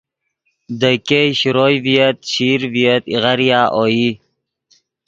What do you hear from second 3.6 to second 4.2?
اوئی